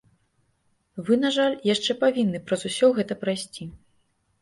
Вы, 1.09 1.13
на 1.25 1.29
жаль, 1.37 1.55
яшчэ 1.73 1.99
павінны 2.03 2.43
праз 2.51 2.61
усё 2.73 2.93
гэта 3.01 3.23
прайсці. 3.25 3.73